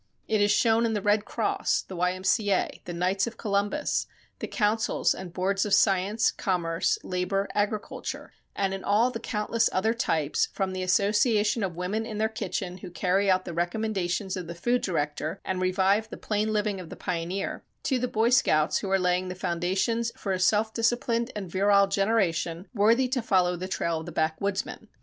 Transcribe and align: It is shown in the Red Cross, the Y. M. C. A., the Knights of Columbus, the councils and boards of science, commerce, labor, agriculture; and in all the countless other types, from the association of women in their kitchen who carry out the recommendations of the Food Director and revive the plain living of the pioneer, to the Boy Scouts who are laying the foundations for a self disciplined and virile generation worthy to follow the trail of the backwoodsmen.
It 0.27 0.41
is 0.41 0.49
shown 0.49 0.87
in 0.87 0.93
the 0.93 0.99
Red 1.03 1.25
Cross, 1.25 1.83
the 1.83 1.95
Y. 1.95 2.11
M. 2.13 2.23
C. 2.23 2.49
A., 2.51 2.81
the 2.85 2.91
Knights 2.93 3.27
of 3.27 3.37
Columbus, 3.37 4.07
the 4.39 4.47
councils 4.47 5.13
and 5.13 5.31
boards 5.31 5.63
of 5.63 5.75
science, 5.75 6.31
commerce, 6.31 6.97
labor, 7.03 7.47
agriculture; 7.53 8.33
and 8.55 8.73
in 8.73 8.83
all 8.83 9.11
the 9.11 9.19
countless 9.19 9.69
other 9.71 9.93
types, 9.93 10.47
from 10.53 10.73
the 10.73 10.81
association 10.81 11.61
of 11.61 11.75
women 11.75 12.07
in 12.07 12.17
their 12.17 12.29
kitchen 12.29 12.79
who 12.79 12.89
carry 12.89 13.29
out 13.29 13.45
the 13.45 13.53
recommendations 13.53 14.35
of 14.35 14.47
the 14.47 14.55
Food 14.55 14.81
Director 14.81 15.39
and 15.45 15.61
revive 15.61 16.09
the 16.09 16.17
plain 16.17 16.51
living 16.51 16.79
of 16.79 16.89
the 16.89 16.95
pioneer, 16.95 17.63
to 17.83 17.99
the 17.99 18.07
Boy 18.07 18.31
Scouts 18.31 18.79
who 18.79 18.89
are 18.89 18.97
laying 18.97 19.27
the 19.27 19.35
foundations 19.35 20.11
for 20.17 20.31
a 20.31 20.39
self 20.39 20.73
disciplined 20.73 21.31
and 21.35 21.47
virile 21.47 21.85
generation 21.85 22.67
worthy 22.73 23.07
to 23.09 23.21
follow 23.21 23.55
the 23.55 23.67
trail 23.67 23.99
of 23.99 24.07
the 24.07 24.11
backwoodsmen. 24.11 24.87